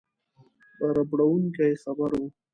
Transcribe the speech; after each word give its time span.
ربړوونکی 0.95 1.71
خبر 1.83 2.11
وو. 2.19 2.27